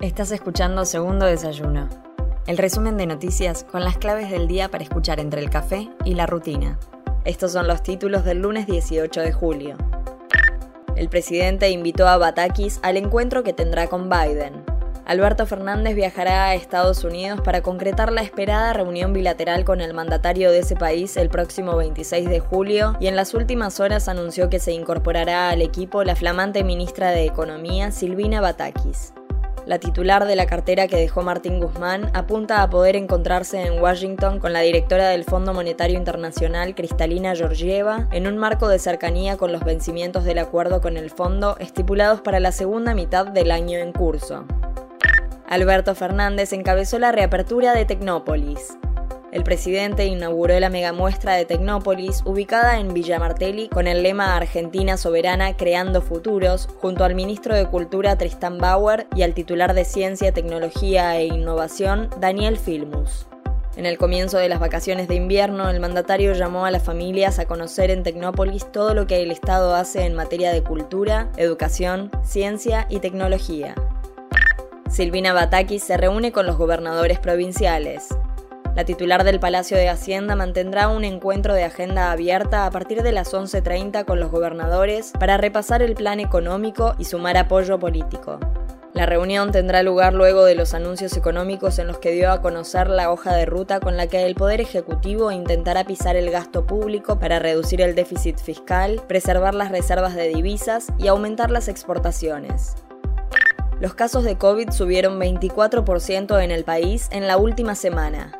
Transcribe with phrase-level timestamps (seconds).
[0.00, 1.86] Estás escuchando Segundo Desayuno,
[2.46, 6.14] el resumen de noticias con las claves del día para escuchar entre el café y
[6.14, 6.78] la rutina.
[7.26, 9.76] Estos son los títulos del lunes 18 de julio.
[10.96, 14.64] El presidente invitó a Batakis al encuentro que tendrá con Biden.
[15.04, 20.50] Alberto Fernández viajará a Estados Unidos para concretar la esperada reunión bilateral con el mandatario
[20.50, 24.60] de ese país el próximo 26 de julio y en las últimas horas anunció que
[24.60, 29.12] se incorporará al equipo la flamante ministra de Economía Silvina Batakis.
[29.70, 34.40] La titular de la cartera que dejó Martín Guzmán apunta a poder encontrarse en Washington
[34.40, 39.52] con la directora del Fondo Monetario Internacional, Cristalina Georgieva, en un marco de cercanía con
[39.52, 43.92] los vencimientos del acuerdo con el fondo estipulados para la segunda mitad del año en
[43.92, 44.44] curso.
[45.48, 48.76] Alberto Fernández encabezó la reapertura de Tecnópolis.
[49.32, 54.96] El presidente inauguró la megamuestra de Tecnópolis, ubicada en Villa Martelli, con el lema Argentina
[54.96, 60.32] Soberana Creando Futuros, junto al ministro de Cultura Tristan Bauer y al titular de Ciencia,
[60.32, 63.28] Tecnología e Innovación, Daniel Filmus.
[63.76, 67.46] En el comienzo de las vacaciones de invierno, el mandatario llamó a las familias a
[67.46, 72.86] conocer en Tecnópolis todo lo que el Estado hace en materia de cultura, educación, ciencia
[72.90, 73.76] y tecnología.
[74.90, 78.08] Silvina Batakis se reúne con los gobernadores provinciales.
[78.80, 83.12] La titular del Palacio de Hacienda mantendrá un encuentro de agenda abierta a partir de
[83.12, 88.40] las 11.30 con los gobernadores para repasar el plan económico y sumar apoyo político.
[88.94, 92.88] La reunión tendrá lugar luego de los anuncios económicos en los que dio a conocer
[92.88, 97.18] la hoja de ruta con la que el Poder Ejecutivo intentará pisar el gasto público
[97.18, 102.76] para reducir el déficit fiscal, preservar las reservas de divisas y aumentar las exportaciones.
[103.78, 108.39] Los casos de COVID subieron 24% en el país en la última semana,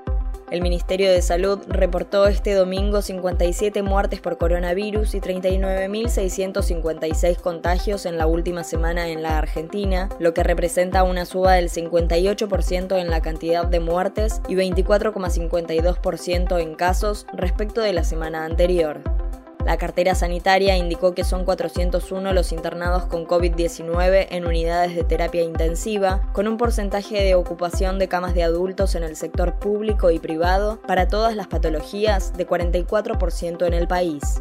[0.51, 8.17] el Ministerio de Salud reportó este domingo 57 muertes por coronavirus y 39.656 contagios en
[8.19, 13.23] la última semana en la Argentina, lo que representa una suba del 58% en la
[13.23, 19.20] cantidad de muertes y 24,52% en casos respecto de la semana anterior.
[19.65, 25.43] La cartera sanitaria indicó que son 401 los internados con COVID-19 en unidades de terapia
[25.43, 30.19] intensiva, con un porcentaje de ocupación de camas de adultos en el sector público y
[30.19, 34.41] privado para todas las patologías de 44% en el país.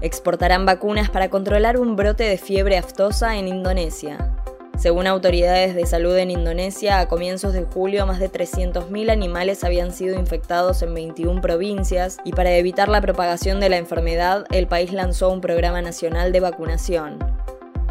[0.00, 4.33] Exportarán vacunas para controlar un brote de fiebre aftosa en Indonesia.
[4.76, 9.92] Según autoridades de salud en Indonesia, a comienzos de julio más de 300.000 animales habían
[9.92, 14.92] sido infectados en 21 provincias y para evitar la propagación de la enfermedad, el país
[14.92, 17.18] lanzó un programa nacional de vacunación.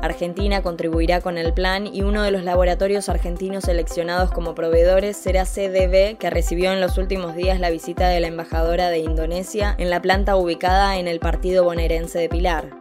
[0.02, 5.46] Argentina contribuirá con el plan y uno de los laboratorios argentinos seleccionados como proveedores será
[5.46, 9.90] CDB, que recibió en los últimos días la visita de la embajadora de Indonesia en
[9.90, 12.72] la planta ubicada en el partido bonaerense de Pilar.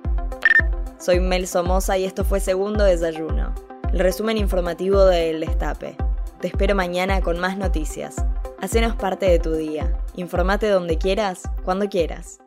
[0.98, 3.54] Soy Mel Somoza y esto fue Segundo Desayuno
[3.92, 5.96] el resumen informativo de El Destape.
[6.40, 8.16] Te espero mañana con más noticias.
[8.60, 9.92] Hacenos parte de tu día.
[10.16, 12.41] Informate donde quieras, cuando quieras.